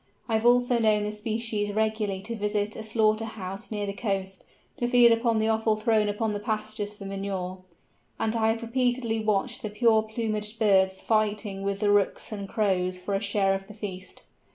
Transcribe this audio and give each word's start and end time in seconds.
I 0.27 0.33
have 0.33 0.47
also 0.47 0.79
known 0.79 1.03
this 1.03 1.19
species 1.19 1.71
regularly 1.73 2.23
to 2.23 2.35
visit 2.35 2.75
a 2.75 2.81
slaughter 2.81 3.23
house 3.25 3.69
near 3.69 3.85
the 3.85 3.93
coast, 3.93 4.43
to 4.77 4.87
feed 4.87 5.11
upon 5.11 5.37
the 5.37 5.47
offal 5.47 5.75
thrown 5.75 6.09
upon 6.09 6.33
the 6.33 6.39
pastures 6.39 6.91
for 6.91 7.05
manure; 7.05 7.59
and 8.19 8.35
I 8.35 8.47
have 8.49 8.63
repeatedly 8.63 9.19
watched 9.23 9.61
the 9.61 9.69
pure 9.69 10.01
plumaged 10.01 10.57
birds 10.57 10.99
fighting 10.99 11.61
with 11.61 11.81
the 11.81 11.91
Rooks 11.91 12.31
and 12.31 12.49
Crows 12.49 12.97
for 12.97 13.13
a 13.13 13.19
share 13.19 13.53
of 13.53 13.67
the 13.67 13.75
feast. 13.75 14.23